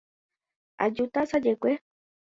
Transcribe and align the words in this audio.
Ajúta 0.85 1.21
asajekue. 1.21 1.77